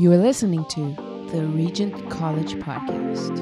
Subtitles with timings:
[0.00, 0.94] You are listening to
[1.30, 3.36] the Regent College Podcast.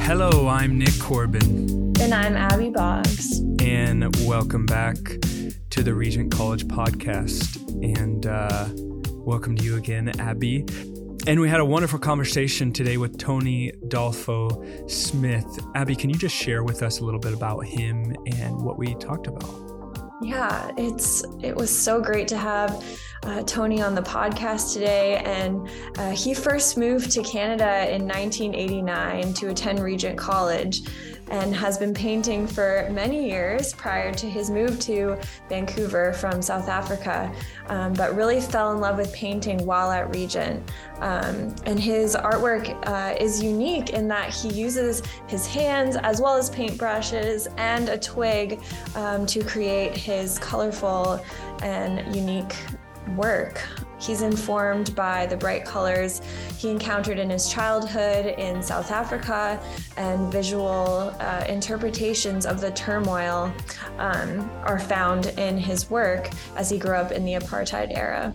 [0.00, 1.92] Hello, I'm Nick Corbin.
[2.00, 3.38] And I'm Abby Boggs.
[3.60, 7.62] And welcome back to the Regent College Podcast.
[7.84, 8.68] And uh,
[9.24, 10.66] welcome to you again, Abby.
[11.28, 15.46] And we had a wonderful conversation today with Tony Dolfo Smith.
[15.76, 18.96] Abby, can you just share with us a little bit about him and what we
[18.96, 19.69] talked about?
[20.20, 22.84] Yeah, it's it was so great to have
[23.22, 25.18] uh, Tony on the podcast today.
[25.18, 30.82] And uh, he first moved to Canada in 1989 to attend Regent College
[31.30, 35.16] and has been painting for many years prior to his move to
[35.48, 37.32] Vancouver from South Africa,
[37.68, 40.68] um, but really fell in love with painting while at Regent.
[40.96, 46.36] Um, and his artwork uh, is unique in that he uses his hands as well
[46.36, 48.60] as paintbrushes and a twig
[48.96, 51.24] um, to create his colorful
[51.62, 52.56] and unique
[53.16, 53.60] work.
[53.98, 56.22] He's informed by the bright colors
[56.56, 59.60] he encountered in his childhood in South Africa
[59.96, 63.52] and visual uh, interpretations of the turmoil
[63.98, 68.32] um, are found in his work as he grew up in the apartheid era.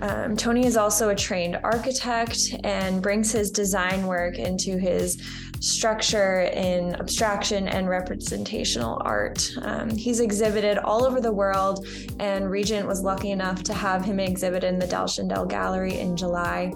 [0.00, 5.22] Um, Tony is also a trained architect and brings his design work into his
[5.64, 9.50] structure in abstraction and representational art.
[9.62, 11.86] Um, he's exhibited all over the world,
[12.20, 16.16] and Regent was lucky enough to have him exhibit in the Dal Schindell Gallery in
[16.16, 16.72] July.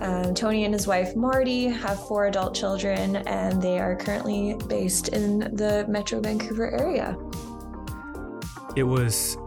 [0.00, 5.08] Um, Tony and his wife Marty have four adult children, and they are currently based
[5.08, 7.16] in the Metro Vancouver area.
[8.74, 9.38] It was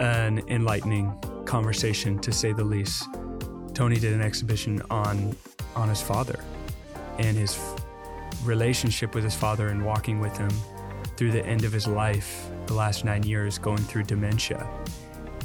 [0.00, 3.06] an enlightening conversation, to say the least.
[3.74, 5.36] Tony did an exhibition on
[5.74, 6.38] on his father
[7.18, 7.54] and his
[8.44, 10.50] relationship with his father and walking with him
[11.16, 14.68] through the end of his life, the last nine years, going through dementia.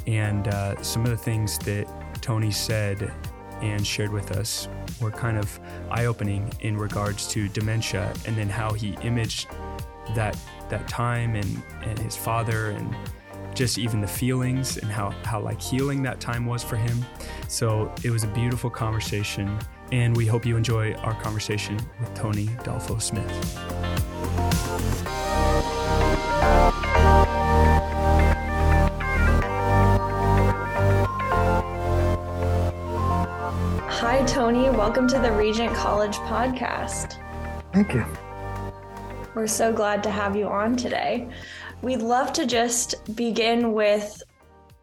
[0.06, 1.86] And uh, some of the things that
[2.20, 3.12] Tony said
[3.60, 4.68] and shared with us
[5.00, 5.58] were kind of
[5.90, 9.48] eye opening in regards to dementia and then how he imaged
[10.14, 10.36] that
[10.70, 12.94] that time and, and his father and
[13.54, 17.04] just even the feelings and how, how like healing that time was for him.
[17.48, 19.58] So it was a beautiful conversation,
[19.92, 23.56] and we hope you enjoy our conversation with Tony Dolfo Smith.
[34.00, 34.70] Hi, Tony.
[34.70, 37.18] Welcome to the Regent College podcast.
[37.72, 38.04] Thank you.
[39.34, 41.28] We're so glad to have you on today.
[41.82, 44.22] We'd love to just begin with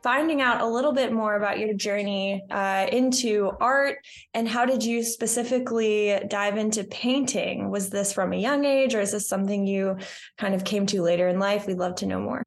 [0.06, 3.98] finding out a little bit more about your journey uh, into art
[4.36, 7.72] and how did you specifically dive into painting?
[7.72, 9.98] Was this from a young age or is this something you
[10.38, 11.66] kind of came to later in life?
[11.66, 12.44] We'd love to know more.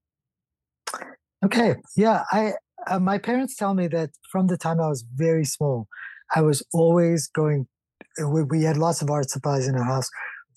[1.45, 1.75] Okay.
[1.97, 2.23] Yeah.
[2.31, 2.53] I,
[2.87, 5.89] uh, my parents tell me that from the time I was very small,
[6.37, 7.67] I was always going,
[8.25, 10.09] we, we had lots of art supplies in our house,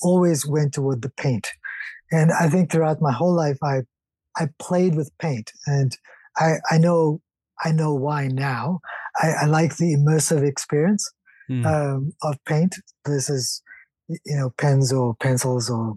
[0.04, 1.48] always went toward the paint.
[2.12, 3.82] And I think throughout my whole life, I,
[4.38, 5.98] I played with paint and
[6.42, 7.22] I, I know,
[7.64, 8.80] I know why now.
[9.22, 11.10] I, I like the immersive experience
[11.50, 11.66] mm.
[11.66, 12.76] um, of paint
[13.08, 13.62] versus,
[14.10, 15.96] you know, pens or pencils or,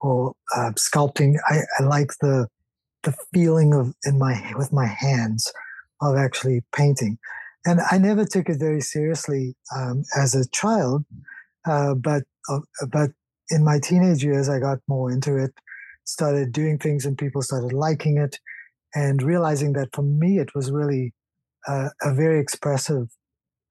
[0.00, 1.36] or uh, sculpting.
[1.48, 2.48] I, I like the,
[3.02, 5.52] the feeling of in my, with my hands
[6.00, 7.18] of actually painting.
[7.64, 11.04] And I never took it very seriously um, as a child,
[11.66, 12.60] uh, but uh,
[12.92, 13.10] but
[13.50, 15.52] in my teenage years, I got more into it,
[16.04, 18.38] started doing things, and people started liking it,
[18.96, 21.12] and realizing that for me, it was really
[21.68, 23.08] uh, a very expressive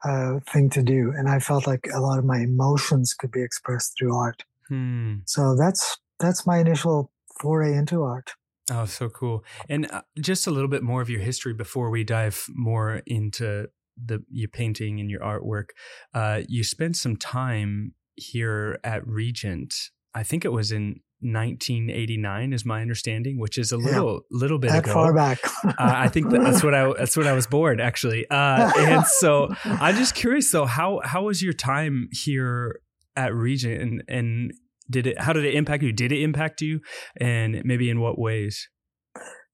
[0.03, 1.11] uh, thing to do.
[1.17, 4.43] And I felt like a lot of my emotions could be expressed through art.
[4.69, 5.15] Hmm.
[5.25, 8.33] So that's that's my initial foray into art.
[8.71, 9.43] Oh, so cool!
[9.67, 13.67] And uh, just a little bit more of your history before we dive more into
[13.97, 15.69] the your painting and your artwork.
[16.13, 19.73] Uh, you spent some time here at Regent.
[20.13, 24.59] I think it was in 1989 is my understanding, which is a little yeah, little
[24.59, 24.93] bit that ago.
[24.93, 25.39] far back.
[25.65, 28.29] uh, I think that that's what I that's what I was born actually.
[28.29, 32.79] Uh, and so I'm just curious though how how was your time here
[33.15, 34.53] at Regent and and
[34.89, 35.91] did it how did it impact you?
[35.91, 36.81] Did it impact you,
[37.19, 38.69] and maybe in what ways?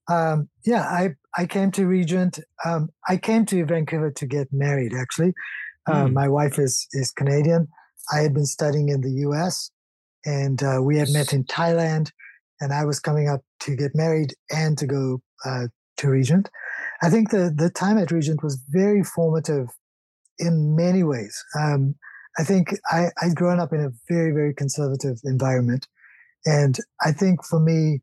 [0.09, 2.39] Um, yeah, I I came to Regent.
[2.65, 4.93] Um, I came to Vancouver to get married.
[4.93, 5.33] Actually,
[5.87, 6.11] mm.
[6.11, 7.67] my wife is is Canadian.
[8.13, 9.71] I had been studying in the U.S.
[10.25, 12.11] and uh, we had met in Thailand.
[12.59, 16.49] And I was coming up to get married and to go uh, to Regent.
[17.01, 19.67] I think the the time at Regent was very formative
[20.37, 21.43] in many ways.
[21.59, 21.95] Um,
[22.37, 25.87] I think I, I'd grown up in a very very conservative environment,
[26.45, 28.01] and I think for me,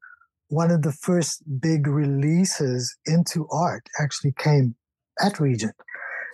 [0.48, 4.74] one of the first big releases into art actually came
[5.20, 5.74] at Regent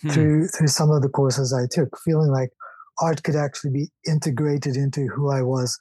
[0.02, 0.10] hmm.
[0.10, 2.50] through through some of the courses I took, feeling like
[3.00, 5.78] art could actually be integrated into who I was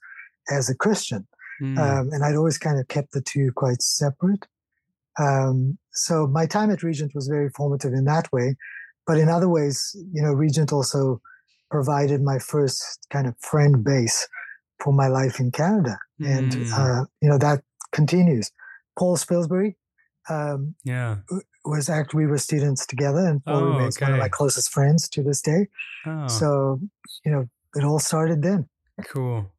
[0.50, 1.28] as a Christian.
[1.60, 1.78] Hmm.
[1.78, 4.46] Um, and I'd always kind of kept the two quite separate.
[5.20, 8.56] Um, so my time at Regent was very formative in that way.
[9.06, 11.22] But in other ways, you know, Regent also
[11.70, 14.28] provided my first kind of friend base
[14.84, 15.98] for my life in Canada.
[16.22, 16.38] Mm.
[16.38, 16.74] And, hmm.
[16.74, 17.62] uh, you know, that
[17.92, 18.52] continues.
[18.98, 19.76] Paul Spilsbury,
[20.30, 21.18] um, yeah,
[21.66, 24.06] was act we were students together, and Paul oh, remains okay.
[24.06, 25.68] one of my closest friends to this day.
[26.06, 26.28] Oh.
[26.28, 26.80] So,
[27.26, 28.68] you know, it all started then.
[29.06, 29.50] Cool.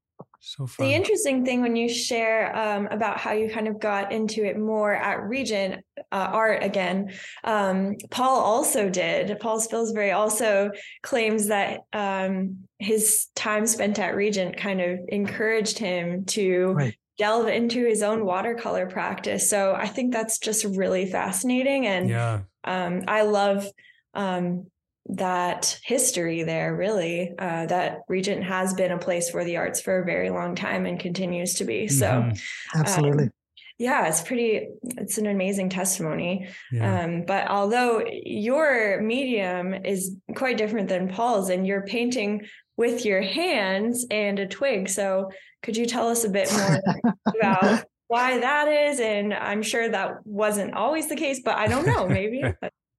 [0.47, 0.87] So fun.
[0.87, 4.59] The interesting thing when you share um, about how you kind of got into it
[4.59, 7.13] more at Regent uh, Art again,
[7.45, 9.41] um, Paul also did.
[9.41, 10.71] Paul Spilsbury also
[11.03, 16.95] claims that um, his time spent at Regent kind of encouraged him to right.
[17.19, 19.49] Delve into his own watercolor practice.
[19.49, 22.41] So I think that's just really fascinating, and yeah.
[22.67, 23.67] Um, I love
[24.15, 24.69] um,
[25.07, 30.01] that history there really uh, that regent has been a place for the arts for
[30.01, 32.81] a very long time and continues to be so mm-hmm.
[32.81, 33.31] absolutely um,
[33.79, 37.05] yeah it's pretty it's an amazing testimony yeah.
[37.05, 42.41] um, but although your medium is quite different than paul's and you're painting
[42.79, 45.31] with your hands and a twig so
[45.65, 50.25] could you tell us a bit more about why that is and i'm sure that
[50.25, 52.43] wasn't always the case but i don't know maybe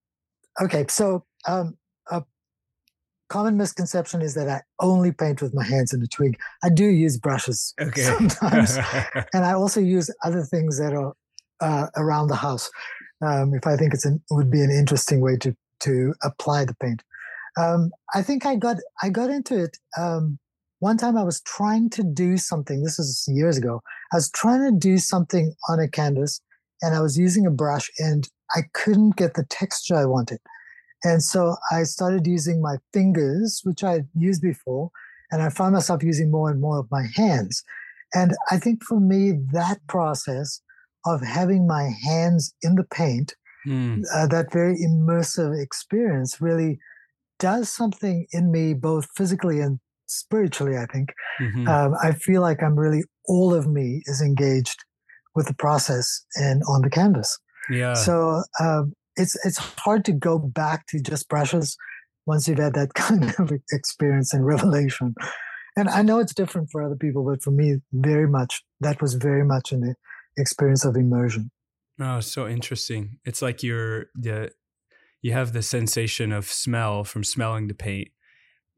[0.62, 1.78] okay so um,
[2.12, 2.24] a
[3.30, 6.40] common misconception is that I only paint with my hands and a twig.
[6.64, 8.02] I do use brushes okay.
[8.02, 8.80] sometimes,
[9.32, 11.14] and I also use other things that are
[11.62, 12.72] uh, around the house
[13.22, 16.66] um, if I think it's an, it would be an interesting way to to apply
[16.66, 17.04] the paint.
[17.60, 19.78] Um, I think I got I got into it.
[19.98, 20.40] Um,
[20.80, 22.84] one time I was trying to do something.
[22.84, 23.82] This was years ago.
[24.12, 26.42] I was trying to do something on a canvas,
[26.82, 30.40] and I was using a brush, and I couldn't get the texture I wanted.
[31.04, 34.92] And so I started using my fingers, which I had used before,
[35.32, 37.64] and I found myself using more and more of my hands.
[38.14, 40.62] And I think for me, that process
[41.06, 43.36] of having my hands in the paint,
[43.68, 44.04] mm.
[44.14, 46.80] uh, that very immersive experience really
[47.40, 51.10] does something in me, both physically and spiritually, I think.
[51.42, 51.68] Mm-hmm.
[51.68, 54.84] Um, I feel like I'm really, all of me is engaged
[55.36, 57.38] with the process and on the canvas.
[57.70, 57.94] Yeah.
[57.94, 61.78] So um, it's it's hard to go back to just brushes
[62.26, 65.16] once you've had that kind of experience and revelation.
[65.78, 69.16] And I know it's different for other people, but for me, very much that was
[69.16, 69.96] very much an
[70.38, 71.52] experience of immersion.
[72.00, 73.18] Oh, so interesting.
[73.26, 74.52] It's like you're the
[75.22, 78.10] you have the sensation of smell from smelling the paint,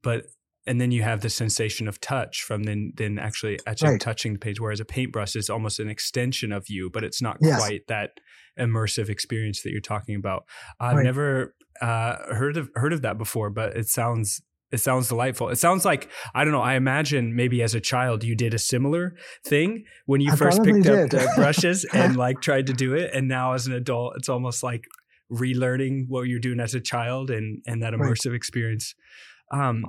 [0.01, 0.25] but
[0.67, 4.01] and then you have the sensation of touch from then then actually actually right.
[4.01, 7.37] touching the page Whereas a paintbrush is almost an extension of you, but it's not
[7.41, 7.59] yes.
[7.59, 8.19] quite that
[8.59, 10.43] immersive experience that you're talking about.
[10.79, 11.03] I've right.
[11.03, 14.41] never uh, heard of heard of that before, but it sounds
[14.71, 15.49] it sounds delightful.
[15.49, 16.61] It sounds like I don't know.
[16.61, 19.15] I imagine maybe as a child you did a similar
[19.45, 21.13] thing when you I first picked did.
[21.13, 24.29] up the brushes and like tried to do it, and now as an adult, it's
[24.29, 24.85] almost like
[25.31, 28.35] relearning what you're doing as a child and and that immersive right.
[28.35, 28.93] experience.
[29.51, 29.85] Um,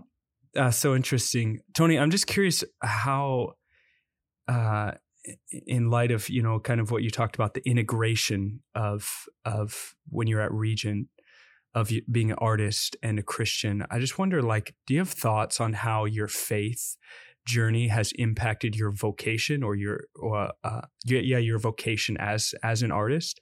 [0.59, 1.99] uh, so interesting, Tony.
[1.99, 3.55] I'm just curious how
[4.49, 4.93] uh,
[5.67, 9.95] in light of you know kind of what you talked about the integration of of
[10.09, 11.09] when you're at Regent
[11.75, 13.85] of being an artist and a Christian.
[13.91, 16.97] I just wonder, like, do you have thoughts on how your faith
[17.47, 22.93] journey has impacted your vocation or your or uh, yeah your vocation as as an
[22.93, 23.41] artist?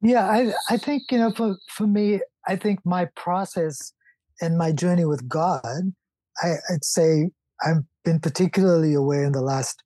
[0.00, 3.92] Yeah, I I think you know for for me, I think my process
[4.40, 5.92] and my journey with God,
[6.42, 7.30] I, I'd say
[7.64, 9.82] I've been particularly aware in the last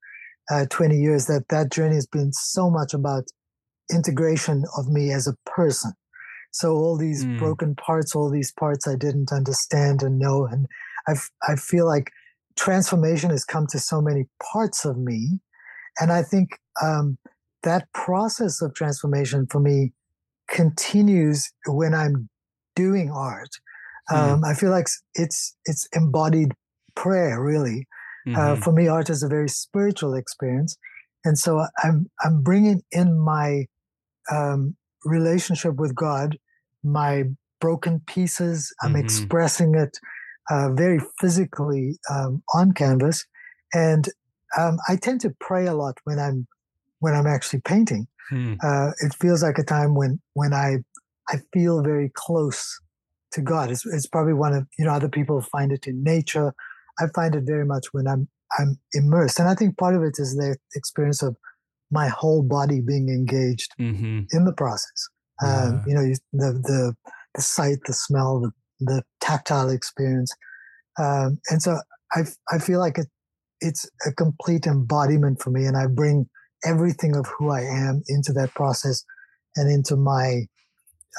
[0.51, 3.25] uh, 20 years that that journey has been so much about
[3.93, 5.93] integration of me as a person.
[6.51, 7.39] So all these mm.
[7.39, 10.67] broken parts, all these parts I didn't understand and know, and
[11.09, 11.15] I
[11.49, 12.11] I feel like
[12.57, 15.41] transformation has come to so many parts of me,
[15.99, 17.17] and I think um,
[17.63, 19.93] that process of transformation for me
[20.49, 22.29] continues when I'm
[22.77, 23.51] doing art.
[24.13, 24.33] Mm.
[24.33, 26.53] Um, I feel like it's it's embodied
[26.95, 27.87] prayer really
[28.27, 28.39] uh, mm-hmm.
[28.39, 30.77] Uh, for me, art is a very spiritual experience,
[31.25, 33.67] and so I'm I'm bringing in my
[34.31, 36.39] um, relationship with God,
[36.85, 37.25] my
[37.61, 38.73] broken pieces.
[38.81, 39.05] I'm mm-hmm.
[39.05, 39.99] expressing it
[40.51, 43.27] uh, very physically um, on canvas,
[43.75, 44.09] and
[44.57, 46.47] um, I tend to pray a lot when I'm
[47.01, 48.07] when I'm actually painting.
[48.31, 48.55] Hmm.
[48.63, 50.77] Uh, it feels like a time when when I
[51.29, 52.81] I feel very close
[53.33, 53.71] to God.
[53.71, 56.53] It's, it's probably one of you know other people find it in nature
[57.01, 60.17] I find it very much when I'm I'm immersed, and I think part of it
[60.19, 61.37] is the experience of
[61.91, 64.21] my whole body being engaged Mm-hmm.
[64.31, 65.09] in the process.
[65.43, 66.95] Um, you know, you- the the
[67.35, 70.33] the sight, the smell, the the tactile experience,
[70.99, 71.79] um, and so
[72.13, 73.09] I I feel like it
[73.61, 76.29] it's a complete embodiment for me, and I bring
[76.65, 79.05] everything of who I am into that process
[79.57, 80.43] and into my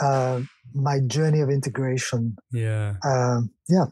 [0.02, 0.42] uh,
[0.74, 2.36] my journey of integration.
[2.52, 2.96] Yeah.
[3.04, 3.86] Um, yeah,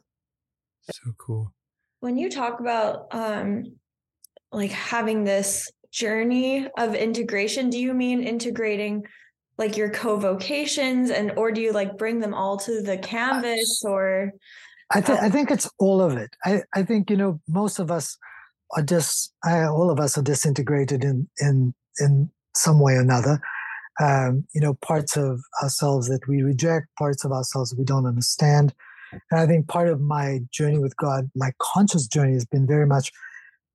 [0.91, 1.53] So cool.
[1.99, 3.75] When you talk about um
[4.51, 9.05] like having this journey of integration, do you mean integrating
[9.57, 14.31] like your co-vocations and or do you like bring them all to the canvas or
[14.89, 15.25] I think Oh.
[15.25, 16.35] I think it's all of it.
[16.43, 18.17] I I think you know most of us
[18.75, 23.39] are just I, all of us are disintegrated in in in some way or another.
[23.99, 28.73] Um, you know, parts of ourselves that we reject, parts of ourselves we don't understand.
[29.29, 32.85] And I think part of my journey with God, my conscious journey, has been very
[32.87, 33.11] much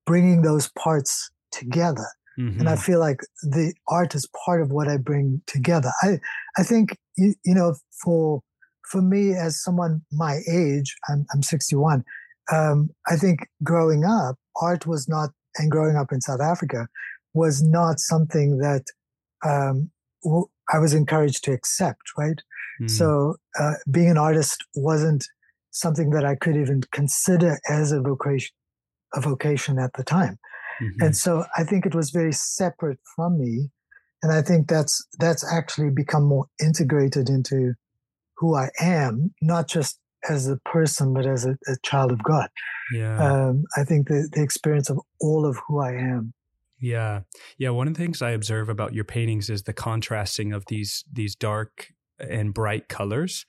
[0.06, 2.06] bringing those parts together.
[2.58, 2.82] And I Mhm.
[2.84, 5.92] feel like the art is part of what I bring together.
[6.02, 6.20] I
[6.56, 8.42] I think you, you know for
[8.90, 12.04] for me as someone my age, I'm I'm 61.
[12.52, 16.88] Um, I think growing up, art was not, and growing up in South Africa,
[17.34, 18.84] was not something that
[19.44, 19.90] um,
[20.72, 22.02] I was encouraged to accept.
[22.18, 22.40] Right.
[22.80, 22.90] Mm.
[22.90, 25.24] So uh, being an artist wasn't
[25.70, 28.54] something that I could even consider as a vocation,
[29.14, 30.38] a vocation at the time.
[30.80, 31.06] Mhm.
[31.06, 33.70] And so I think it was very separate from me.
[34.22, 37.74] And I think that's that's actually become more integrated into
[38.38, 42.48] who I am, not just as a person, but as a, a child of God.
[42.92, 43.16] yeah.
[43.18, 46.32] Um, I think the, the experience of all of who I am.
[46.86, 47.22] Yeah.
[47.58, 51.04] Yeah, one of the things I observe about your paintings is the contrasting of these
[51.12, 51.88] these dark
[52.18, 53.44] and bright colors.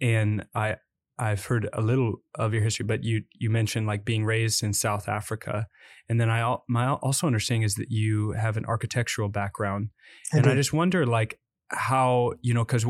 [0.00, 0.76] And I
[1.18, 4.72] I've heard a little of your history, but you you mentioned like being raised in
[4.72, 5.66] South Africa.
[6.08, 9.90] And then I my also understanding is that you have an architectural background.
[10.32, 12.86] I and I just wonder like how, you know, cuz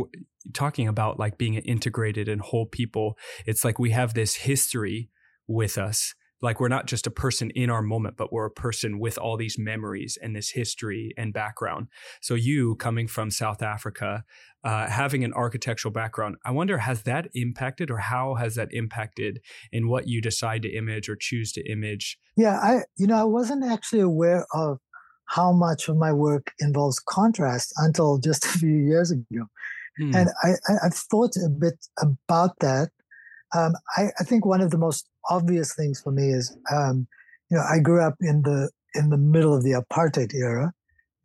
[0.52, 5.08] talking about like being integrated and whole people, it's like we have this history
[5.48, 8.98] with us like we're not just a person in our moment but we're a person
[8.98, 11.88] with all these memories and this history and background
[12.20, 14.24] so you coming from south africa
[14.64, 19.40] uh, having an architectural background i wonder has that impacted or how has that impacted
[19.72, 23.24] in what you decide to image or choose to image Yeah, I you know I
[23.24, 24.78] wasn't actually aware of
[25.26, 29.46] how much of my work involves contrast until just a few years ago.
[29.98, 32.90] Hmm, and I, I, I've thought a bit about that.
[33.56, 37.06] Um, I, I think one of the most obvious things for me is, um,
[37.50, 40.72] you know, I grew up in the in the middle of the apartheid era,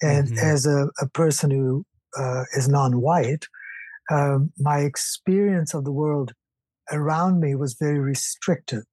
[0.01, 0.35] and Mhm.
[0.41, 1.85] as a, a person who
[2.19, 3.47] uh, is non-white,
[4.11, 6.33] um, my experience of the world
[6.91, 8.83] around me was very restrictive.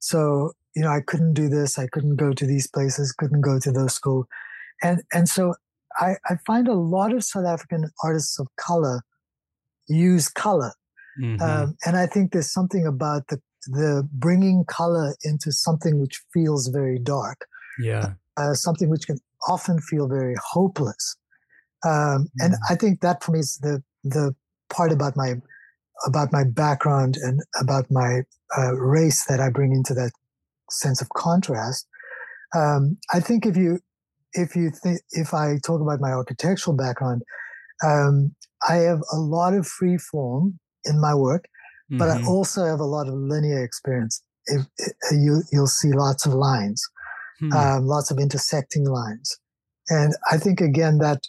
[0.00, 3.58] So you know, I couldn't do this, I couldn't go to these places, couldn't go
[3.60, 4.26] to those schools,
[4.82, 5.54] and and so
[5.98, 9.02] I, I find a lot of South African artists of color
[9.88, 10.72] use color,
[11.16, 16.20] mhm, um, and I think there's something about the the bringing color into something which
[16.32, 17.46] feels very dark,
[17.78, 21.16] yeah uh, something which can often feel very hopeless,
[21.84, 22.58] um, and Mm.
[22.70, 24.34] I think that for me is the the
[24.68, 25.34] part about my
[26.06, 28.22] about my background and about my
[28.56, 30.12] uh, race that I bring into that
[30.70, 31.86] sense of contrast.
[32.56, 33.80] Um, I think if you
[34.32, 37.22] if you think if I talk about my architectural background,
[37.84, 38.34] um,
[38.68, 41.46] I have a lot of free form in my work,
[41.98, 44.22] but I mhm, also have a lot of linear experience.
[44.46, 46.82] If, if you you'll see lots of lines,
[47.40, 49.38] hmm, um, lots of intersecting lines,
[49.88, 51.24] and I think again that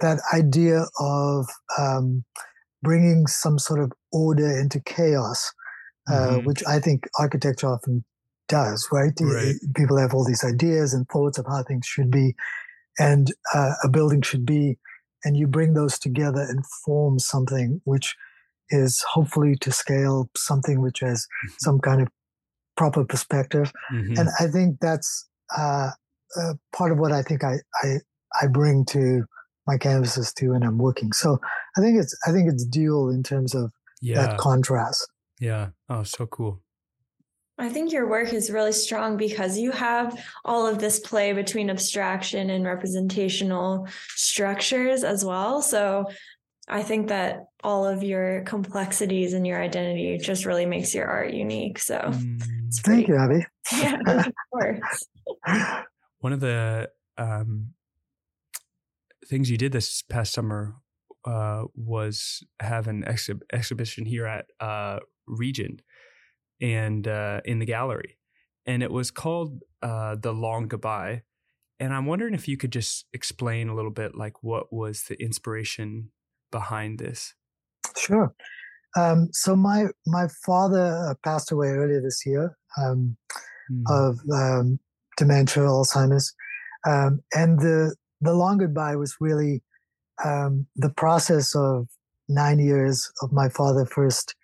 [0.00, 1.46] that idea of
[1.78, 2.24] um,
[2.82, 5.52] bringing some sort of order into chaos,
[6.12, 6.44] uh, Mhm.
[6.44, 8.04] which I think architecture often
[8.48, 8.88] does.
[8.92, 9.12] Right?
[9.20, 9.56] Right.
[9.76, 12.34] People have all these ideas and thoughts of how things should be,
[12.98, 14.78] and uh, a building should be,
[15.24, 18.16] and you bring those together and form something which
[18.70, 21.26] is hopefully to scale, something which has
[21.58, 22.08] some kind of
[22.76, 24.18] proper perspective mhm.
[24.18, 25.90] and I think that's uh,
[26.40, 27.96] uh, part of what I think I, I
[28.40, 29.24] I bring to
[29.66, 31.12] my canvases too when I'm working.
[31.12, 31.38] So
[31.76, 35.06] I think it's I think it's dual in terms of yeah that contrast.
[35.40, 36.62] yeah oh so cool
[37.60, 41.68] I think your work is really strong because you have all of this play between
[41.68, 43.86] abstraction and representational
[44.16, 45.60] structures as well.
[45.60, 46.06] So
[46.70, 51.32] I think that all of your complexities and your identity just really makes your art
[51.34, 51.78] unique.
[51.80, 52.40] So Mm.
[52.66, 53.44] it's Thank you, Abby.
[53.76, 55.08] yeah, of course.
[56.20, 57.74] one of the um,
[59.26, 60.76] things you did this past summer
[61.24, 65.82] uh, was have an exhib- exhibition here at uh, Regent
[66.60, 68.16] and uh, in the gallery,
[68.64, 71.22] and it was called uh, "The Long Goodbye."
[71.80, 75.20] and I'm wondering if you could just explain a little bit like what was the
[75.20, 76.10] inspiration
[76.50, 77.34] behind this.
[77.96, 78.34] Sure.
[78.98, 83.16] Um, so my my father uh, passed away earlier this year um,
[83.70, 83.82] mm.
[83.88, 84.80] of um,
[85.16, 86.32] dementia, Alzheimer's,
[86.86, 89.62] um, and the the long goodbye was really
[90.24, 91.88] um, the process of
[92.28, 94.34] nine years of my father first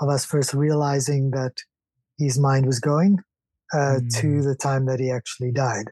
[0.00, 1.62] of us first realizing that
[2.18, 3.18] his mind was going
[3.72, 4.20] uh, mm.
[4.20, 5.86] to the time that he actually died.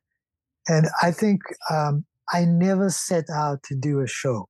[0.68, 4.48] And I think um, I never set out to do a show.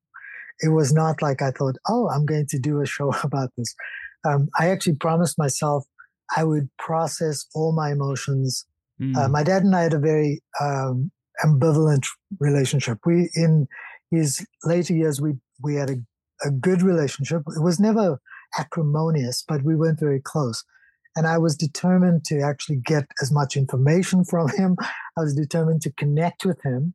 [0.63, 3.75] It was not like I thought, oh, I'm going to do a show about this.
[4.25, 5.85] Um, I actually promised myself
[6.37, 8.65] I would process all my emotions.
[9.01, 9.17] Mm.
[9.17, 11.11] Uh, my dad and I had a very um,
[11.45, 12.07] ambivalent
[12.39, 12.99] relationship.
[13.05, 13.67] We, in
[14.11, 15.97] his later years, we we had a,
[16.47, 17.43] a good relationship.
[17.55, 18.21] It was never
[18.59, 20.65] acrimonious, but we weren't very close.
[21.15, 24.77] And I was determined to actually get as much information from him.
[24.81, 26.95] I was determined to connect with him.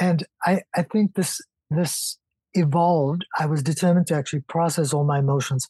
[0.00, 2.18] And I, I think this, this
[2.54, 3.24] evolved.
[3.38, 5.68] I was determined to actually process all my emotions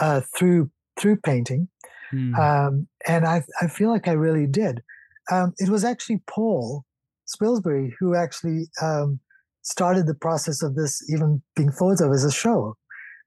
[0.00, 1.68] uh, through, through painting.
[2.10, 2.34] Hmm.
[2.34, 4.82] Um, and I, I feel like I really did.
[5.30, 6.84] Um, it was actually Paul
[7.28, 9.20] Spilsbury who actually um,
[9.62, 12.76] started the process of this even being thought of as a show.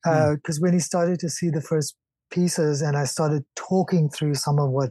[0.03, 0.63] Because hmm.
[0.63, 1.95] uh, when he started to see the first
[2.29, 4.89] pieces and I started talking through some of what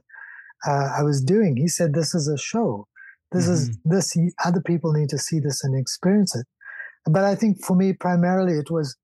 [0.66, 2.87] uh, I was doing, he said, "This is a show.
[3.32, 3.52] This mm-hmm.
[3.52, 4.32] is this.
[4.44, 6.47] Other people need to see this and experience it."
[7.04, 8.97] But I think for me, primarily, it was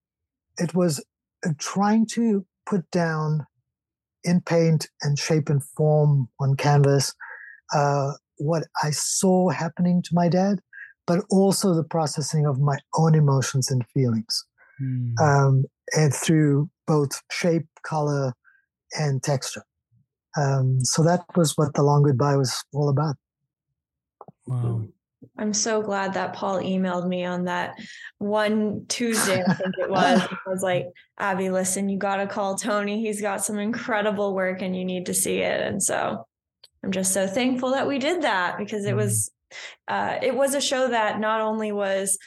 [0.59, 1.05] it was
[1.47, 3.47] uh, trying to put down
[4.25, 7.15] in paint and shape and form on canvas
[7.75, 10.61] uh, what I saw happening to my dad,
[11.07, 14.45] but also the processing of my own emotions and feelings.
[14.81, 15.21] Mm.
[15.21, 15.65] Um,
[15.97, 18.33] and through both shape, color,
[18.99, 19.65] and texture.
[20.37, 23.17] Um, so that was what the long goodbye was all about.
[24.47, 24.87] Wow.
[25.37, 27.75] I'm so glad that Paul emailed me on that
[28.19, 30.21] one Tuesday, I think it was.
[30.47, 30.87] I was like,
[31.19, 33.01] Abby, listen, you got to call Tony.
[33.01, 35.61] He's got some incredible work and you need to see it.
[35.61, 36.27] And so
[36.85, 39.31] I'm just so thankful that we did that because it was,
[39.89, 39.95] mm-hmm.
[39.95, 42.19] uh, it was a show that not only was,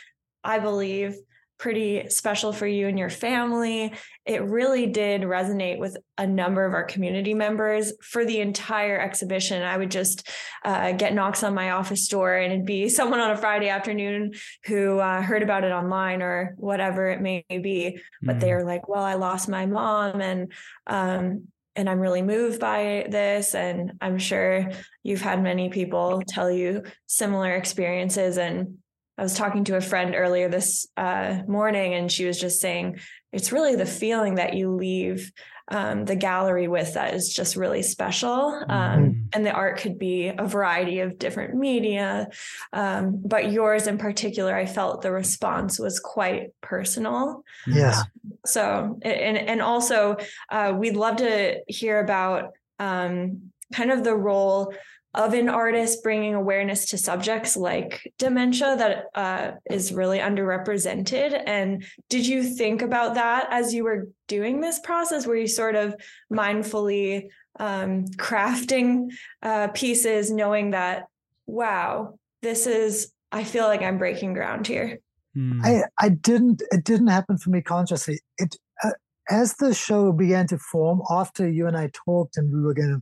[0.44, 1.16] I believe,
[1.62, 3.94] pretty special for you and your family.
[4.26, 9.62] It really did resonate with a number of our community members for the entire exhibition.
[9.62, 10.28] I would just
[10.66, 14.32] uh, get knocks on my office door, and it'd be someone on a Friday afternoon
[14.66, 18.00] who uh, heard about it online or whatever it may be.
[18.24, 18.40] But mm-hmm.
[18.40, 20.52] they are like, "Well, I lost my mom, and
[20.88, 23.56] um, and I'm really moved by this.
[23.56, 24.72] And I'm sure
[25.04, 28.38] you've had many people tell you similar experiences.
[28.38, 28.80] And
[29.22, 33.00] I was talking to a friend earlier this uh, morning, and she was just saying
[33.32, 35.32] it's really the feeling that you leave
[35.68, 38.32] um, the gallery with that is just really special.
[38.68, 39.20] Um, mm-hmm.
[39.34, 42.30] And the art could be a variety of different media,
[42.74, 47.44] um, but yours in particular, I felt the response was quite personal.
[47.68, 48.02] Yes.
[48.48, 50.18] So, and and also,
[50.50, 54.74] uh, we'd love to hear about um, kind of the role
[55.14, 61.44] of an artist bringing awareness to subjects like dementia that uh, is really underrepresented.
[61.46, 65.28] And did you think about that as you were doing this process?
[65.28, 65.96] Were you sort of
[66.32, 67.28] mindfully
[67.60, 69.12] um, crafting
[69.44, 71.08] uh, pieces, knowing that,
[71.46, 75.00] wow, this is, I feel like I'm breaking ground here?
[75.36, 75.62] Hmm.
[75.64, 78.20] I, I didn't, it didn't happen for me consciously.
[78.38, 78.92] It, uh,
[79.30, 82.96] as the show began to form, after you and I talked and we were going
[82.96, 83.02] to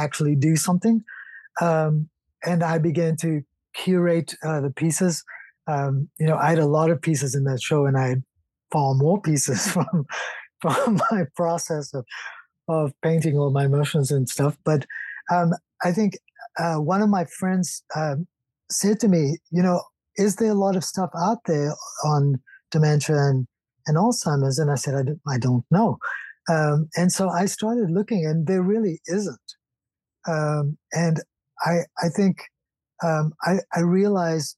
[0.00, 1.04] actually do something,
[1.60, 2.08] um,
[2.44, 3.42] and I began to
[3.74, 5.22] curate uh, the pieces.
[5.66, 8.22] Um, you know, I had a lot of pieces in that show, and I had
[8.72, 10.06] far more pieces from
[10.60, 12.04] from my process of
[12.68, 14.56] of painting all my emotions and stuff.
[14.64, 14.86] But
[15.30, 16.14] um, I think
[16.58, 18.16] uh, one of my friends uh,
[18.70, 19.82] said to me, you know,
[20.16, 23.46] is there a lot of stuff out there on dementia and,
[23.86, 24.58] and Alzheimer's?
[24.58, 25.98] And I said, I, don't, I don't know.
[26.48, 29.38] Um, and so I started looking, and there really isn't.
[30.28, 31.20] Um, and
[31.62, 32.42] I I think
[33.02, 34.56] um, I I realized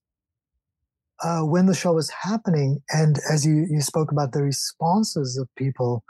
[1.23, 5.49] uh, when the show was happening, and as you you spoke about the responses of
[5.57, 6.05] people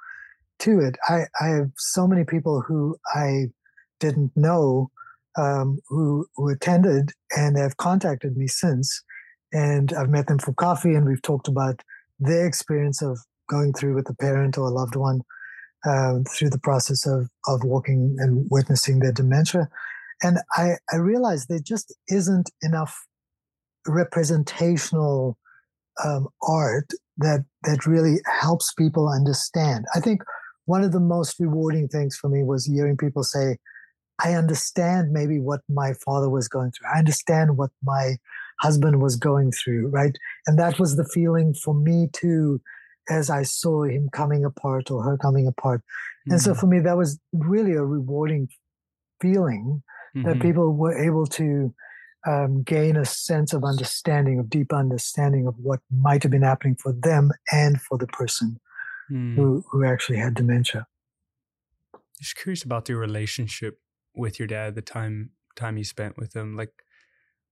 [0.61, 3.46] to it, I I have so many people who I
[4.00, 4.90] didn't know
[5.37, 9.02] um, who who attended and have contacted me since,
[9.52, 11.83] and I've met them for coffee, and we've talked about
[12.18, 15.20] their experience of going through with a parent or a loved one
[15.85, 19.68] uh, through the process of of walking and witnessing their dementia
[20.22, 23.06] and I, I realized there just isn't enough
[23.87, 25.37] representational
[26.04, 29.85] um, art that that really helps people understand.
[29.94, 30.22] I think
[30.64, 33.58] one of the most rewarding things for me was hearing people say,
[34.22, 36.88] "I understand maybe what my father was going through.
[36.94, 38.16] I understand what my
[38.61, 40.16] husband was going through, right?
[40.46, 42.61] And that was the feeling for me too,
[43.11, 45.80] as I saw him coming apart or her coming apart.
[45.80, 46.32] Mm-hmm.
[46.32, 46.61] And so mm.
[46.61, 48.48] for me, that was really a rewarding
[49.20, 49.82] feeling
[50.14, 50.29] mm-hmm.
[50.29, 51.75] that people were able to
[52.27, 56.77] um, gain a sense of understanding, of deep understanding of what might have been happening
[56.77, 58.61] for them and for the person
[59.11, 59.35] mm.
[59.35, 60.87] who, who actually had dementia.
[62.20, 63.81] Just curious about your relationship
[64.14, 66.57] with your dad, the time time you spent with him.
[66.57, 66.72] Like,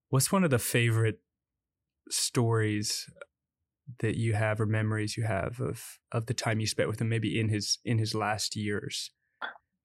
[0.08, 1.20] what's one of the favorite
[2.08, 3.06] stories
[3.98, 7.08] that you have or memories you have of of the time you spent with him,
[7.08, 9.10] maybe in his in his last years?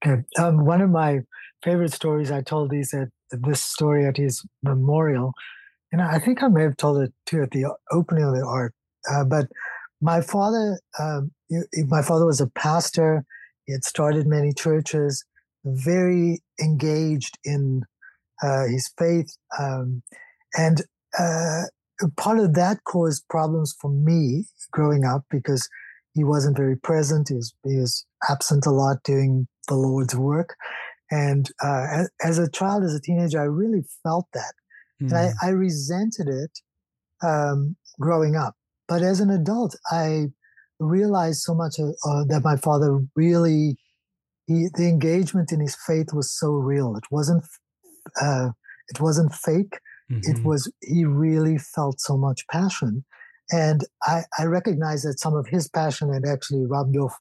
[0.04, 0.22] Okay.
[0.38, 1.20] Um, one of my
[1.64, 5.34] favorite stories I told these at this story at his memorial,
[5.92, 8.74] and I think I may have told it too at the opening of the art.
[9.12, 9.48] Uh, but
[10.02, 11.32] my father, um,
[11.88, 13.26] my father was a pastor.
[13.66, 15.24] He had started many churches,
[15.64, 17.84] very engaged in
[18.44, 20.04] uh, his faith, um,
[20.58, 20.82] and
[21.18, 21.64] uh,
[22.18, 25.68] part of that caused problems for me growing up because
[26.14, 27.30] he wasn't very present.
[27.30, 30.56] He was, he was absent a lot doing the Lord's work.
[31.12, 34.54] And uh, as, a child, as a teenager, I really felt that.
[35.02, 35.12] Mm.
[35.12, 35.34] And I, hmm.
[35.44, 36.60] I, resented it
[37.22, 38.56] um, growing up.
[38.88, 40.28] But as an adult, I
[40.80, 43.78] realized so much uh, uh, that my father really,
[44.48, 46.96] he, the engagement in his faith was so real.
[46.96, 47.44] It wasn't,
[48.22, 48.50] uh,
[48.90, 49.80] it wasn't fake.
[50.12, 50.32] Mm-hmm.
[50.32, 53.06] It was, he really felt so much passion.
[53.52, 57.16] And I, I recognized that some of his passion had actually rubbed off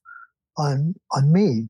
[0.56, 1.68] on, on me.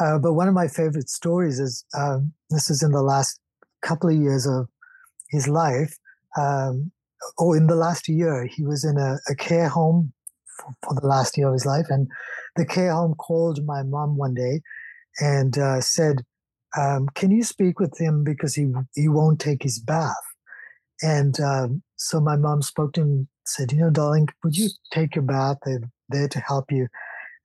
[0.00, 3.38] Uh, but one of my favorite stories is um, this is in the last
[3.82, 4.68] couple of years of
[5.30, 5.98] his life.
[6.38, 6.90] Um,
[7.38, 10.12] or in the last year, he was in a, a care home
[10.58, 11.86] for, for, the last year of his life.
[11.88, 12.08] And
[12.56, 14.60] the care home called my mom one day
[15.20, 16.24] and uh, said,
[16.76, 20.14] um, Can you speak with him because he, he won't take his bath?
[21.02, 24.68] And um, so my mom spoke to him, and said, You know, darling, would you
[24.92, 25.58] take your bath?
[25.64, 26.88] They're there to help you.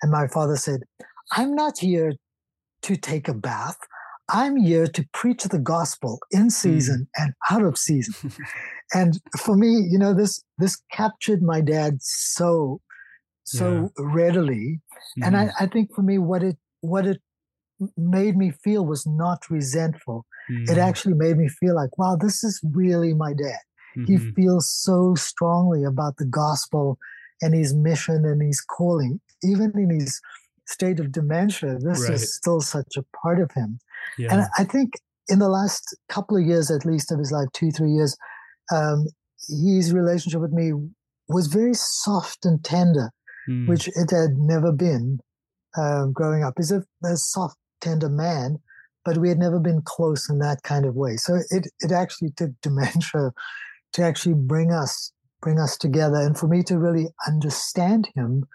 [0.02, 0.82] And my father said,
[1.32, 2.14] I'm not here
[2.84, 3.78] to take a bath.
[4.30, 6.50] I'm here to preach the gospel in hmm.
[6.50, 7.24] season mm.
[7.24, 8.32] and out of season.
[8.94, 12.82] and for me, you know, this this captured my dad so
[13.46, 14.06] so yeah.
[14.14, 14.82] readily.
[15.20, 15.28] Mm.
[15.28, 15.52] And I, hmm.
[15.62, 17.22] I think for me, what it what it
[17.96, 20.26] made me feel was not resentful.
[20.52, 20.70] Mm.
[20.70, 20.80] It hmm.
[20.80, 23.60] actually made me feel like, wow, this is really my dad.
[23.98, 24.12] Mm-hmm.
[24.12, 26.98] He feels so strongly about the gospel
[27.42, 30.22] and his mission and his calling, even in his
[30.68, 32.14] state of dementia, this right.
[32.14, 33.80] is still such a part of him.
[34.18, 34.34] Yeah.
[34.34, 34.94] And I think
[35.28, 38.18] in the last couple of years, at least of his life, two, three years,
[38.74, 39.08] um,
[39.50, 40.72] his relationship with me
[41.30, 43.12] was very soft and tender,
[43.50, 43.68] mm.
[43.68, 45.20] which it had never been
[45.78, 46.54] um, growing up.
[46.58, 48.58] He's a, a, soft, tender man,
[49.06, 51.16] but we had never been close in that kind of way.
[51.18, 53.32] So it it actually took dementia
[53.94, 58.46] to actually bring us bring us together, and for me to really understand him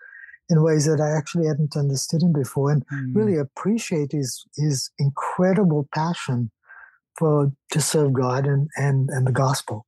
[0.52, 3.16] in ways that I actually hadn't understood him before, and mm.
[3.16, 6.50] really appreciate his his incredible passion
[7.16, 9.86] for to serve God and and and the gospel.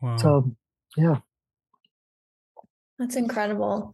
[0.00, 0.16] Wow.
[0.16, 0.56] So,
[0.96, 1.18] yeah,
[2.98, 3.92] that's incredible.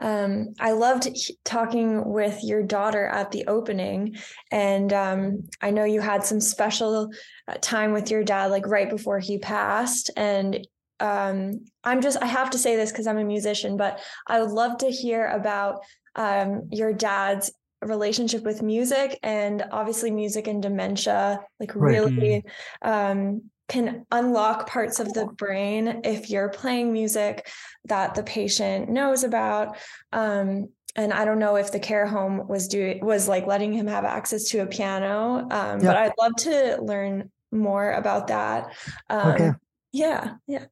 [0.00, 1.08] Um, I loved
[1.44, 4.16] talking with your daughter at the opening,
[4.50, 7.10] and um, I know you had some special
[7.46, 10.66] uh, time with your dad, like right before he passed, and
[11.00, 14.50] um, I'm just, I have to say this because I'm a musician, but I would
[14.50, 15.80] love to hear about
[16.14, 17.52] um, your dad's
[17.82, 21.92] relationship with music and obviously music and dementia, like right.
[21.92, 22.44] really
[22.82, 22.88] mm-hmm.
[22.88, 27.48] um, can unlock parts of the brain if you're playing music
[27.86, 29.76] that the patient knows about.
[30.12, 33.88] Um, and I don't know if the care home was doing was like letting him
[33.88, 38.72] have access to a piano, um, but I'd love to learn more about that.
[39.10, 39.50] Um, okay.
[39.94, 40.66] Yeah, yeah.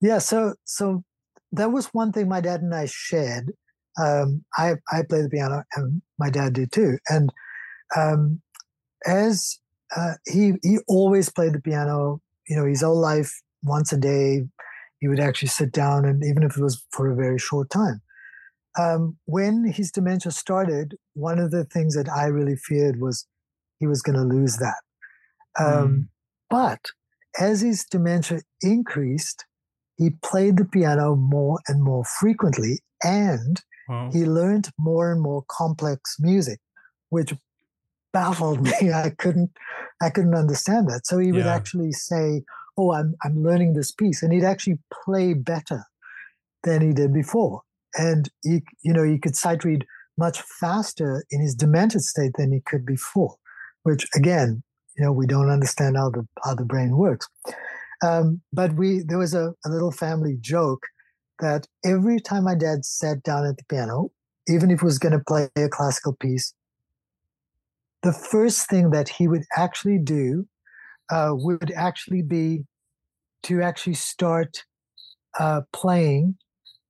[0.00, 1.02] Yeah, so so
[1.50, 3.52] that was one thing my dad and I shared.
[4.00, 6.98] Um, I I play the piano, and my dad did too.
[7.08, 7.30] And
[7.96, 8.40] um,
[9.04, 9.58] as
[9.96, 13.32] uh, he he always played the piano, you know, his whole life,
[13.64, 14.46] once a day,
[15.00, 18.00] he would actually sit down, and even if it was for a very short time.
[18.78, 23.26] Um, when his dementia started, one of the things that I really feared was
[23.80, 24.80] he was going to lose that.
[25.58, 26.06] Mm.
[26.48, 26.78] But
[27.38, 29.44] as his dementia increased,
[29.96, 34.10] he played the piano more and more frequently, and wow.
[34.12, 36.60] he learned more and more complex music,
[37.10, 37.34] which
[38.12, 38.92] baffled me.
[38.92, 39.50] I couldn't,
[40.02, 41.06] I couldn't understand that.
[41.06, 42.42] So he would actually say,
[42.76, 45.84] "Oh, I'm I'm learning this piece," and he'd actually play better
[46.62, 47.62] than he did before.
[47.94, 49.84] And he, you know, he could sight read
[50.16, 53.36] much faster in his demented state than he could before,
[53.82, 54.62] which again
[55.00, 57.26] you know we don't understand how the how the brain works
[58.02, 60.82] Um, but we there was a, a little family joke
[61.40, 64.10] that every time my dad sat down at the piano,
[64.46, 66.52] even if he was going to play a classical piece,
[68.02, 70.46] the first thing that he would actually do
[71.10, 72.64] uh, would actually be
[73.42, 74.64] to actually start
[75.38, 76.36] uh, playing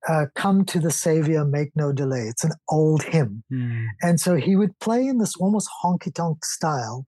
[0.09, 2.25] uh, Come to the Savior, Make No Delay.
[2.27, 3.43] It's an old hymn.
[3.51, 3.85] Mm.
[4.01, 7.05] And so he would play in this almost honky tonk style.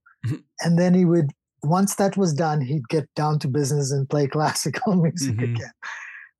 [0.62, 1.32] And then he would,
[1.64, 5.44] once that was done, he'd get down to business and play classical music Mhm.
[5.44, 5.72] again.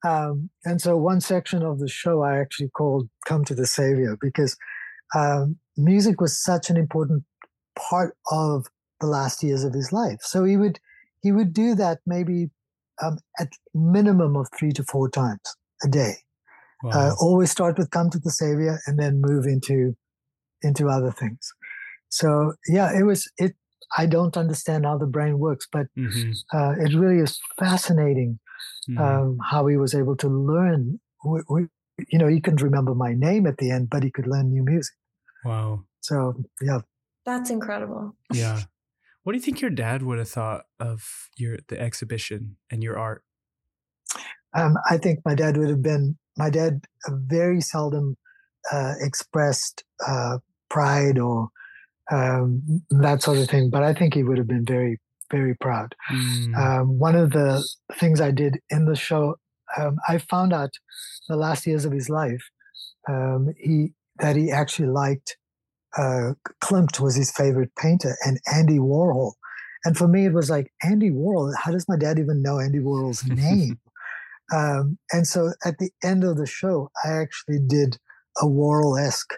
[0.06, 4.18] Um, and so one section of the show I actually called Come to the Savior
[4.20, 4.58] because
[5.16, 7.24] um, music was such an important
[7.78, 8.68] part of
[9.02, 10.20] the last years of his life.
[10.22, 10.80] So he would
[11.22, 12.52] he would do that maybe
[13.02, 15.40] um, at minimum of three to four times
[15.84, 16.16] a day.
[16.94, 19.96] Uh, always start with come to the savior and then move into
[20.64, 21.52] into other things
[22.10, 23.54] so yeah it was it
[23.98, 26.44] i don't understand how the brain works but Mhm.
[26.54, 28.40] uh, it really is fascinating
[28.88, 29.00] Mhm.
[29.04, 31.70] um, how he was able to learn w- w-
[32.10, 34.64] you know he couldn't remember my name at the end but he could learn new
[34.64, 34.96] music
[35.44, 35.86] wow.
[36.02, 36.82] so yeah
[37.26, 38.16] That's incredible.
[38.30, 38.66] Yeah.
[39.24, 42.98] What do you think your dad would have thought of your the exhibition and your
[42.98, 43.26] art?
[44.56, 46.18] um, I think my dad would have been.
[46.38, 48.18] My dad uh, very seldom
[48.72, 51.50] uh, expressed uh, pride or
[52.12, 55.00] um, that sort of thing, but I think he would have been very,
[55.32, 55.96] very proud.
[56.12, 56.58] Mm.
[56.58, 59.36] Um, one of the things I did in the show,
[59.78, 60.72] um, I found out
[61.28, 62.44] the last years of his life,
[63.08, 65.38] um, he that he actually liked.
[65.98, 69.34] Uh, Klimt was his favorite painter, and Andy Warhol.
[69.86, 71.54] And for me, it was like Andy Warhol.
[71.62, 73.80] How does my dad even know Andy Warhol's name?
[74.54, 77.98] Um, and so at the end of the show, I actually did
[78.42, 79.34] a Warhol esque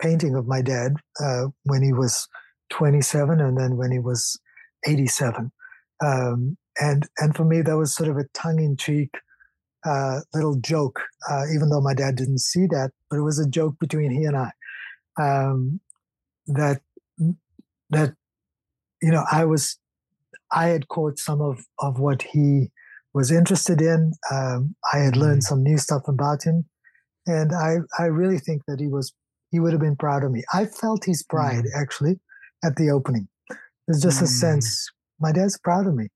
[0.00, 2.28] painting of my dad uh, when he was
[2.70, 4.38] 27 and then when he was
[4.86, 5.52] 87.
[6.04, 9.10] Um, and, and for me, that was sort of a tongue in cheek
[9.86, 13.48] uh, little joke, uh, even though my dad didn't see that, but it was a
[13.48, 14.50] joke between he and I.
[15.20, 15.80] Um,
[16.46, 16.80] that,
[17.90, 18.14] that,
[19.02, 19.78] you know, I was,
[20.50, 22.70] I had caught some of, of what he,
[23.14, 24.12] was interested in.
[24.30, 25.44] Um, I had learned Mm.
[25.44, 26.64] some new stuff about him,
[27.26, 29.14] and I I really think that he was
[29.54, 30.42] he would have been proud of me.
[30.52, 32.14] I felt his pride actually
[32.66, 33.28] at the opening.
[33.86, 34.40] There's just a Mm.
[34.44, 34.66] sense
[35.20, 36.06] my dad's proud of me.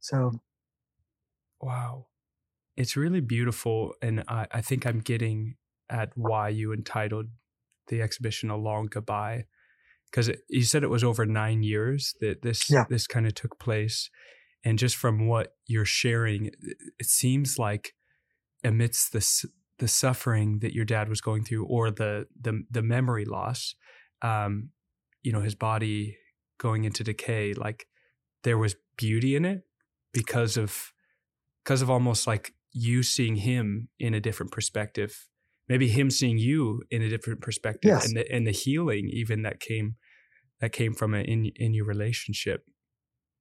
[0.00, 0.16] So
[1.60, 2.06] Wow.
[2.76, 3.94] It's really beautiful.
[4.02, 5.56] And I, I think I'm getting
[5.90, 7.26] at why you entitled
[7.88, 9.44] the exhibition A Long Goodbye.
[10.10, 12.84] Because you said it was over nine years that this Yeah.
[12.88, 14.10] this kind of took place.
[14.64, 16.46] And just from what you're sharing,
[16.98, 17.94] it, seems like
[18.62, 19.44] amidst the s-
[19.78, 23.74] the suffering that your dad was going through, or the the the memory loss,
[24.22, 24.70] um,
[25.22, 26.16] you know, his body
[26.58, 27.86] going into decay, like
[28.42, 29.62] there was beauty in it
[30.12, 30.92] because of
[31.64, 35.28] because of almost like you seeing him in a different perspective
[35.68, 38.06] maybe him seeing you in a different perspective Yes.
[38.06, 39.96] and the and the healing even that came
[40.60, 42.64] that came from it in in your relationship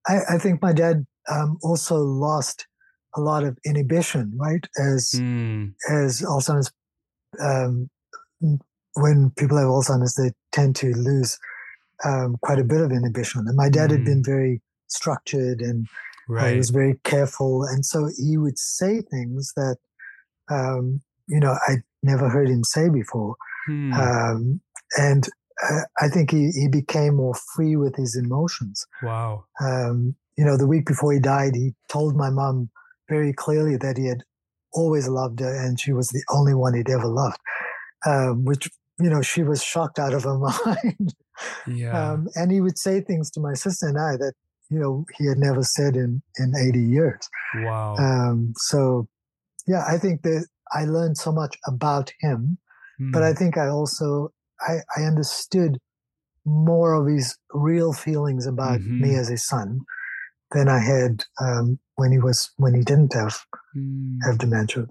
[0.08, 2.68] I, I think my dad um, also lost
[3.16, 4.66] a lot of inhibition, right?
[4.78, 6.72] As Mm, as Alzheimer's,
[7.42, 7.90] um,
[8.96, 11.40] when people have Alzheimer's, they tend to lose
[12.06, 13.46] um, quite a bit of inhibition.
[13.48, 15.88] And my dad had been very structured and
[16.40, 19.78] uh, he was very careful, and so he would say things that
[20.50, 23.36] um, you know I'd never heard him say before.
[23.68, 24.62] Hmm, Um,
[24.98, 25.28] and
[25.64, 28.86] uh, I think he, he became more free with his emotions.
[29.04, 32.70] wow Um, you know, the week before he died, he told my mom
[33.14, 34.24] very clearly that he had
[34.74, 37.40] always loved her and she was the only one he'd ever loved,
[38.08, 41.14] um, which, you know, she was shocked out of her mind.
[41.66, 44.34] yeah um, and he would say things to my sister and I that,
[44.70, 47.30] you know, he had never said in, in 80 years.
[47.54, 49.08] wow Um, so,
[49.68, 52.58] yeah, I think that I learned so much about him,
[53.14, 55.78] but Hmm, I think I also, I, I understood
[56.46, 59.18] more of his real feelings about me Mhm.
[59.18, 59.82] as his son
[60.52, 63.40] than I had um, when he was when he didn't have
[63.74, 64.88] hmm, have dementia.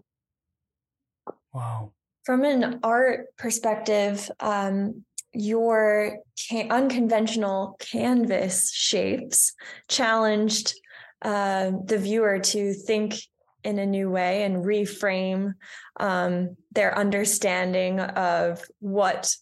[1.53, 1.93] wow
[2.25, 9.53] From an art perspective, um, your ca- unconventional canvas shapes
[9.89, 10.73] challenged
[11.21, 13.21] uh, the viewer to think
[13.63, 15.53] in a new way and reframe
[16.01, 19.37] um, their understanding of what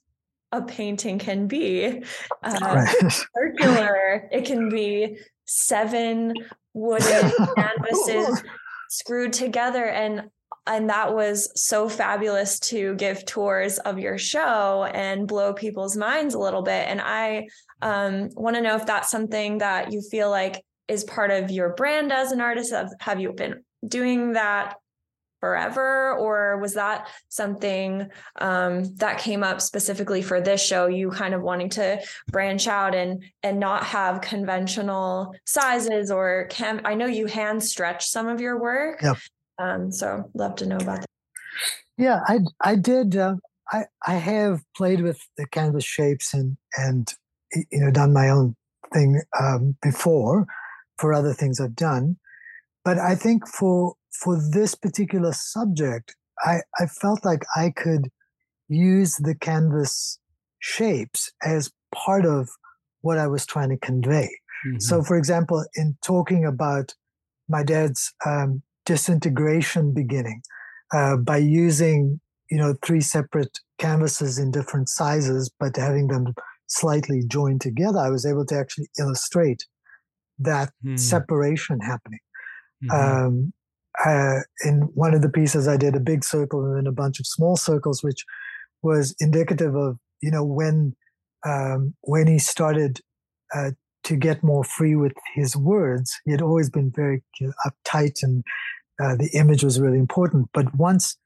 [0.50, 2.02] a painting can be.
[2.42, 2.88] Uh, Right.
[3.36, 6.34] circular, it can be seven
[6.74, 8.42] wooden canvases
[8.88, 10.28] screwed together and
[10.66, 16.34] and that was so fabulous to give tours of your show and blow people's minds
[16.34, 17.46] a little bit and i
[17.82, 21.74] um, want to know if that's something that you feel like is part of your
[21.74, 22.72] brand as an artist?
[22.72, 24.74] Have, have you been doing that
[25.40, 28.08] forever or was that something
[28.40, 32.00] um, that came up specifically for this show you kind of wanting to
[32.30, 38.06] branch out and and not have conventional sizes or can i know you hand stretch
[38.06, 39.00] some of your work.
[39.02, 39.16] Yep.
[39.58, 41.06] um, so love to know about that.
[41.96, 43.36] Yeah i i did uh,
[43.72, 47.14] i i have played with the canvas shapes and and
[47.54, 48.54] you know done my own
[48.92, 50.46] thing um, before
[50.98, 52.16] for other things i've done.
[52.84, 58.08] But i think for for this particular subject, I, I felt like I could
[58.68, 60.18] use the canvas
[60.58, 62.48] shapes as part of
[63.02, 64.28] what I was trying to convey.
[64.66, 64.80] Mm-hmm.
[64.80, 66.94] So, for example, in talking about
[67.48, 70.42] my dad's um, disintegration beginning,
[70.92, 72.20] uh, by using
[72.50, 76.34] you know three separate canvases in different sizes, but having them
[76.66, 79.64] slightly joined together, I was able to actually illustrate
[80.38, 80.98] that mm.
[80.98, 82.20] separation happening.
[82.84, 83.26] Mm-hmm.
[83.26, 83.52] Um,
[84.04, 87.20] uh, in one of the pieces, I did a big circle and then a bunch
[87.20, 88.24] of small circles, which
[88.82, 90.94] was indicative of you know when
[91.46, 93.00] um, when he started
[93.54, 93.72] uh,
[94.04, 96.18] to get more free with his words.
[96.24, 97.22] He had always been very
[97.66, 98.44] uptight, and
[99.02, 100.48] uh, the image was really important.
[100.54, 101.16] But once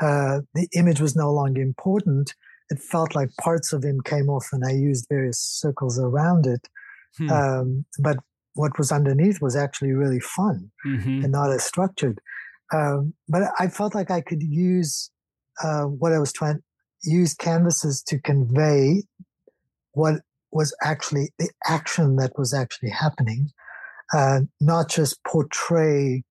[0.00, 2.34] uh, the image was no longer important,
[2.70, 6.68] it felt like parts of him came off, and I used various circles around it.
[7.18, 7.30] Hmm.
[7.30, 8.16] Um, but
[8.54, 11.22] what was underneath was actually really fun mm-hmm.
[11.22, 12.20] and not as structured.
[12.72, 15.10] Um, but I felt like I could use
[15.62, 16.60] uh, what I was trying
[17.02, 19.02] use canvases to convey
[19.92, 23.50] what was actually the action that was actually happening,
[24.12, 26.22] uh, not just portray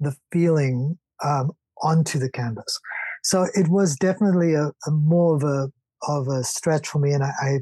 [0.00, 1.50] the feeling um,
[1.82, 2.78] onto the canvas.
[3.22, 5.70] So it was definitely a, a, more of a
[6.08, 7.58] of a stretch for me, and I, I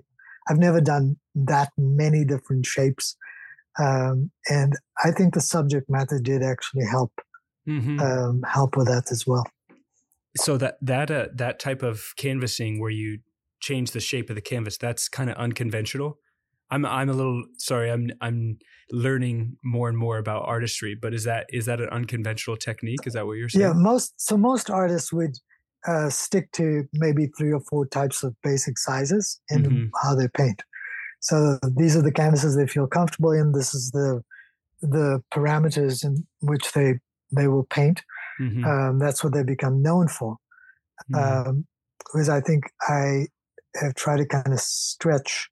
[0.48, 3.16] I've never done that many different shapes
[3.78, 7.12] um, and I think the subject matter did actually help
[7.68, 8.00] mm-hmm.
[8.00, 9.46] um, help with that as well.
[10.36, 13.20] So that that uh, that type of canvassing where you
[13.60, 16.18] change the shape of the canvas, that's kind of unconventional.
[16.70, 17.90] I'm I'm a little sorry.
[17.90, 18.58] I'm I'm
[18.90, 23.06] learning more and more about artistry, but is that is that an unconventional technique?
[23.06, 23.62] Is that what you're saying?
[23.62, 25.38] Yeah, most so most artists would
[25.86, 29.84] uh, stick to maybe three or four types of basic sizes in mm-hmm.
[30.02, 30.62] how they paint.
[31.20, 33.52] So these are the canvases they feel comfortable in.
[33.52, 34.22] This is the
[34.82, 37.00] the parameters in which they
[37.34, 38.02] they will paint.
[38.40, 38.64] Mm-hmm.
[38.64, 40.36] Um, that's what they become known for.
[41.12, 41.48] Mm-hmm.
[41.48, 41.66] Um,
[41.98, 43.26] because I think I
[43.74, 45.48] have tried to kind of stretch,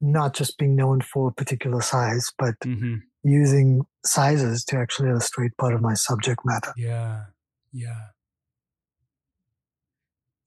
[0.00, 2.96] not just being known for a particular size, but mm-hmm.
[3.22, 6.72] using sizes to actually illustrate part of my subject matter.
[6.76, 7.24] Yeah,
[7.72, 8.06] yeah,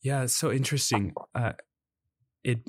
[0.02, 0.24] yeah.
[0.24, 1.14] It's so interesting.
[1.34, 1.54] Uh,
[2.44, 2.60] it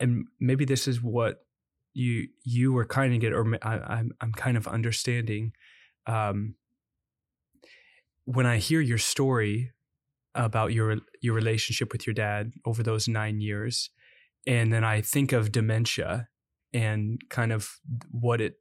[0.00, 1.44] and maybe this is what
[1.92, 5.52] you you were kind of get or I, am I'm, I'm kind of understanding
[6.06, 6.54] um,
[8.24, 9.72] when I hear your story
[10.34, 13.90] about your your relationship with your dad over those nine years,
[14.46, 16.28] and then I think of dementia
[16.72, 18.54] and kind of what it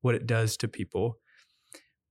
[0.00, 1.18] what it does to people.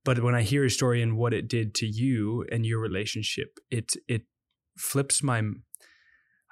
[0.03, 3.59] But when I hear your story and what it did to you and your relationship,
[3.69, 4.23] it it
[4.77, 5.41] flips my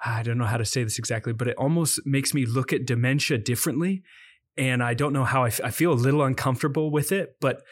[0.04, 2.86] I don't know how to say this exactly, but it almost makes me look at
[2.86, 4.02] dementia differently.
[4.56, 7.62] And I don't know how I, f- I feel a little uncomfortable with it, but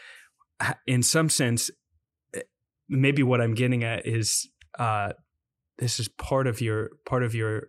[0.86, 1.70] in some sense,
[2.34, 2.40] eh,
[2.88, 5.12] maybe what I'm getting at is uh,
[5.78, 7.68] this is part of your part of your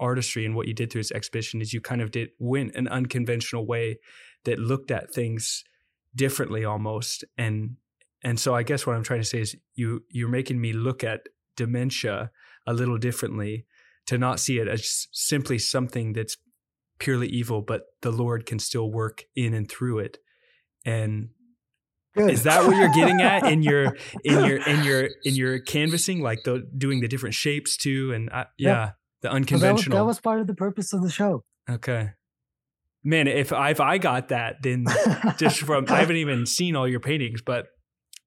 [0.00, 2.88] artistry and what you did through this exhibition is you kind of did went an
[2.88, 3.98] unconventional way
[4.44, 5.62] that looked at things
[6.14, 7.76] differently almost and
[8.24, 11.04] and so I guess what I'm trying to say is you you're making me look
[11.04, 11.20] at
[11.56, 12.30] dementia
[12.66, 13.66] a little differently
[14.12, 16.36] to not see it as simply something that's
[16.98, 20.18] purely evil, but the Lord can still work in and through it.
[20.84, 21.30] And
[22.14, 22.30] Good.
[22.30, 26.20] is that what you're getting at in your in your in your in your canvassing,
[26.20, 28.12] like the doing the different shapes too?
[28.12, 28.90] And I, yeah, yeah,
[29.22, 29.94] the unconventional.
[29.94, 31.42] Well, that, was, that was part of the purpose of the show.
[31.70, 32.10] Okay.
[33.02, 34.84] Man, if I, if I got that, then
[35.38, 37.66] just from I haven't even seen all your paintings, but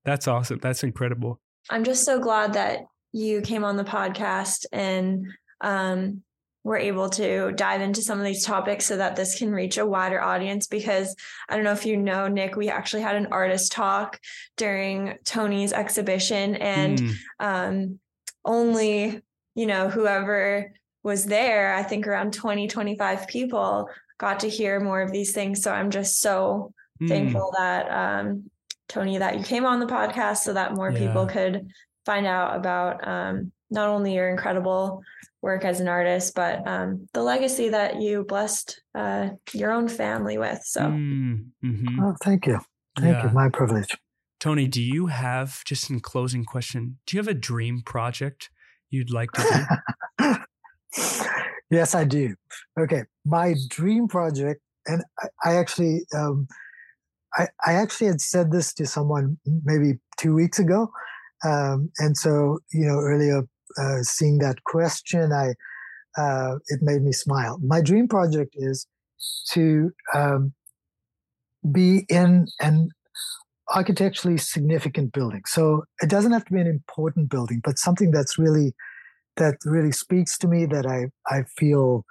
[0.04, 0.60] that's awesome.
[0.62, 1.40] That's incredible.
[1.70, 2.80] I'm just so glad that
[3.12, 5.26] you came on the podcast and
[5.62, 6.24] um,
[6.66, 9.86] we're able to dive into some of these topics so that this can reach a
[9.86, 11.16] wider audience because
[11.48, 14.20] I don't know if you know, Nick, we actually had an artist talk
[14.58, 17.14] during Tony's exhibition and mm.
[17.40, 18.00] um,
[18.44, 19.22] only,
[19.54, 23.88] you know, whoever was there, I think around 20, 25 people
[24.18, 25.62] got to hear more of these things.
[25.62, 27.08] So I'm just so mm.
[27.08, 28.50] thankful that um,
[28.88, 31.08] Tony, that you came on the podcast so that more yeah.
[31.08, 31.68] people could
[32.08, 35.04] find out about um, not only your incredible
[35.46, 40.40] work as an artist, but um, the legacy that you blessed uh, your own family
[40.40, 40.60] with.
[40.64, 42.04] So, mm, mm-hmm.
[42.04, 42.60] oh, thank you.
[42.98, 43.28] Thank Yeah.
[43.28, 43.30] you.
[43.30, 43.96] My privilege.
[44.40, 46.98] Tony, do you have just in closing question?
[47.06, 48.50] Do you have a dream project
[48.90, 49.68] you'd like to
[50.20, 50.36] do?
[51.70, 52.34] yes, I do.
[52.80, 56.48] Okay, my dream project, and I, I actually, um,
[57.38, 60.92] I, I actually had said this to someone maybe two weeks ago,
[61.44, 63.44] um, and so you know earlier,
[63.78, 65.54] uh, seeing that question, I
[66.18, 67.60] uh, it made me smile.
[67.62, 68.88] My dream project is
[69.52, 70.54] to um,
[71.72, 72.90] be in an
[73.74, 75.42] architecturally significant building.
[75.48, 78.74] So it doesn't have to be an important building, but something that's really
[79.38, 82.06] that really speaks to me that I, I feel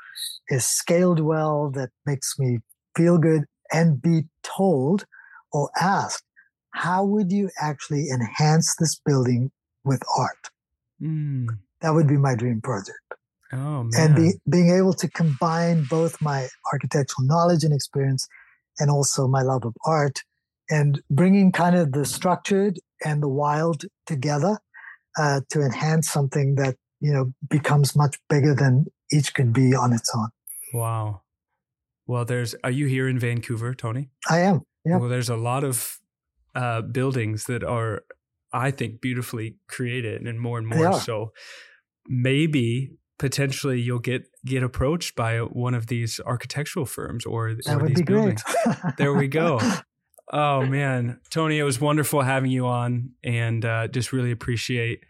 [0.48, 2.58] is scaled well, that makes me
[2.96, 5.06] feel good, and be told
[5.52, 6.24] or asked,
[6.72, 9.50] how would you actually enhance this building
[9.84, 10.50] with art?
[11.04, 11.46] Mm.
[11.80, 12.98] That would be my dream project.
[13.52, 13.90] Oh man.
[13.96, 18.26] And be, being able to combine both my architectural knowledge and experience
[18.78, 20.22] and also my love of art
[20.70, 24.58] and bringing kind of the structured and the wild together
[25.18, 29.92] uh, to enhance something that you know becomes much bigger than each could be on
[29.92, 30.28] its own.
[30.72, 31.20] wow.
[32.06, 32.54] Well, there's.
[32.62, 34.10] Are you here in Vancouver, Tony?
[34.28, 34.62] I am.
[34.84, 34.98] Yeah.
[34.98, 35.98] Well, there's a lot of
[36.54, 38.04] uh, buildings that are,
[38.54, 40.78] I think, beautifully created, and more and more.
[40.94, 41.32] So
[42.06, 47.88] maybe potentially you'll get get approached by one of these architectural firms or, That or
[47.88, 48.42] these buildings.
[48.96, 49.60] There we go.
[50.32, 55.00] Oh man, Tony, it was wonderful having you on, and uh, just really appreciate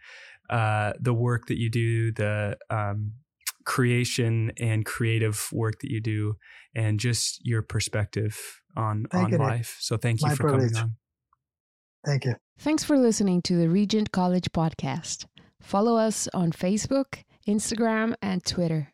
[0.51, 3.13] uh, the work that you do, the um,
[3.65, 6.35] creation and creative work that you do,
[6.75, 9.77] and just your perspective on Thank on life.
[9.79, 10.97] So thank you for coming on.
[12.05, 12.35] Thank you.
[12.59, 15.27] Thanks for listening to the Regent College podcast.
[15.61, 18.93] Follow us on Facebook, Instagram, and Twitter.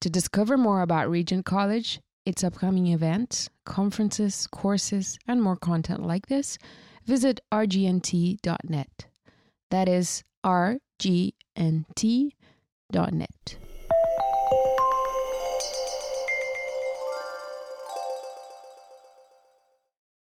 [0.00, 6.26] To discover more about Regent College, its upcoming events, conferences, courses, and more content like
[6.26, 6.58] this,
[7.04, 9.06] visit rgnt.net.
[9.70, 10.80] That is rgnt.net.